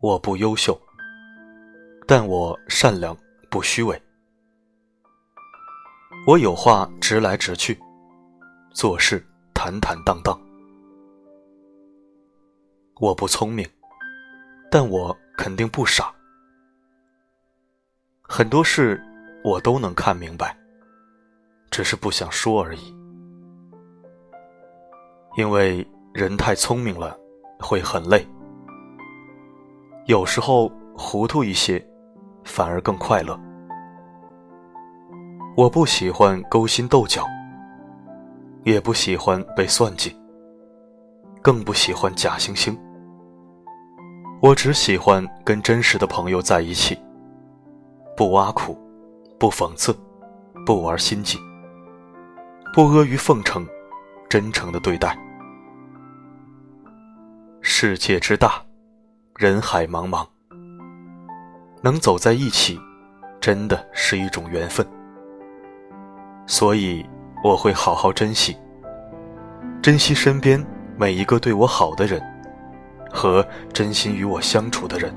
[0.00, 0.80] 我不优秀，
[2.06, 3.16] 但我善良
[3.50, 4.00] 不虚伪。
[6.24, 7.76] 我有话直来直去，
[8.70, 10.40] 做事坦坦荡荡。
[13.00, 13.68] 我不聪明，
[14.70, 16.14] 但我肯定不傻。
[18.22, 19.02] 很多事
[19.42, 20.56] 我都能看明白，
[21.72, 22.96] 只是不想说而已。
[25.36, 27.18] 因为人太聪明了，
[27.58, 28.24] 会很累。
[30.08, 31.86] 有时候糊涂一些，
[32.42, 33.38] 反而更快乐。
[35.54, 37.26] 我不喜欢勾心斗角，
[38.64, 40.16] 也不喜欢被算计，
[41.42, 42.74] 更不喜欢假惺惺。
[44.40, 46.98] 我只喜欢跟真实的朋友在一起，
[48.16, 48.78] 不挖苦，
[49.38, 49.94] 不讽刺，
[50.64, 51.38] 不玩心计，
[52.72, 53.68] 不阿谀奉承，
[54.26, 55.14] 真诚的对待。
[57.60, 58.62] 世界之大，
[59.38, 60.26] 人海茫茫，
[61.80, 62.76] 能走在一起，
[63.40, 64.84] 真的是一种缘分。
[66.44, 67.08] 所以
[67.44, 68.56] 我会好好珍惜，
[69.80, 70.60] 珍惜身边
[70.96, 72.20] 每一个对我好的人，
[73.12, 75.14] 和真心与我相处的人。